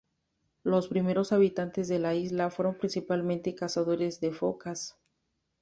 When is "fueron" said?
2.49-2.73